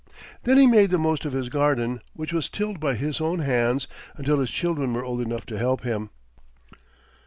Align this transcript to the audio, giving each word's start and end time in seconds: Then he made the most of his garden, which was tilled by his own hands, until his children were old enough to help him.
Then 0.45 0.57
he 0.57 0.65
made 0.65 0.89
the 0.89 0.97
most 0.97 1.25
of 1.25 1.31
his 1.33 1.47
garden, 1.49 2.01
which 2.15 2.33
was 2.33 2.49
tilled 2.49 2.79
by 2.79 2.95
his 2.95 3.21
own 3.21 3.37
hands, 3.37 3.85
until 4.15 4.39
his 4.39 4.49
children 4.49 4.95
were 4.95 5.05
old 5.05 5.21
enough 5.21 5.45
to 5.45 5.59
help 5.59 5.83
him. 5.83 6.09